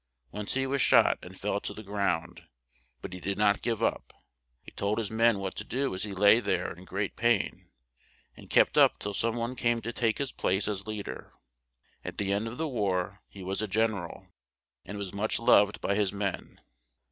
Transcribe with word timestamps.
Once 0.31 0.55
he 0.55 0.65
was 0.65 0.81
shot 0.81 1.19
and 1.21 1.39
fell 1.39 1.59
to 1.61 1.75
the 1.75 1.83
ground; 1.83 2.47
but 3.03 3.13
he 3.13 3.19
did 3.19 3.37
not 3.37 3.61
give 3.61 3.83
up; 3.83 4.13
he 4.63 4.71
told 4.71 4.97
his 4.97 5.11
men 5.11 5.37
what 5.37 5.53
to 5.53 5.63
do 5.63 5.93
as 5.93 6.01
he 6.05 6.11
lay 6.11 6.39
there 6.39 6.73
in 6.73 6.85
great 6.85 7.15
pain, 7.15 7.69
and 8.35 8.49
kept 8.49 8.79
up 8.79 8.97
till 8.97 9.13
some 9.13 9.35
one 9.35 9.55
came 9.55 9.79
to 9.79 9.93
take 9.93 10.17
his 10.17 10.31
place 10.31 10.67
as 10.67 10.87
lead 10.87 11.07
er. 11.07 11.33
At 12.03 12.17
the 12.17 12.33
end 12.33 12.47
of 12.47 12.57
the 12.57 12.67
war, 12.67 13.21
he 13.29 13.43
was 13.43 13.61
a 13.61 13.67
gen 13.67 13.91
er 13.93 14.05
al; 14.09 14.27
and 14.85 14.97
was 14.97 15.13
much 15.13 15.37
loved 15.37 15.79
by 15.81 15.93
his 15.93 16.11
men. 16.11 16.59